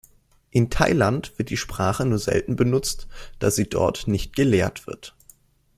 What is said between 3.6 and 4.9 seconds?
dort nicht gelehrt